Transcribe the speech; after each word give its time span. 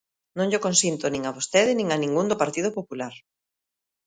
Non 0.37 0.49
llo 0.51 0.63
consinto 0.67 1.05
nin 1.09 1.23
a 1.25 1.35
vostede 1.37 1.71
nin 1.75 1.87
a 1.91 1.97
ningún 2.03 2.25
do 2.29 2.39
Partido 2.43 2.69
Popular. 2.77 3.13